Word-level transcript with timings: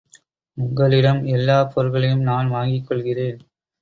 உங்களிடம் 0.57 1.25
எல்லாப் 1.25 1.71
பொருள்களையும் 1.73 2.21
நான் 2.21 2.49
வாங்கிக் 2.49 2.87
கொள்கிறேன். 2.87 3.39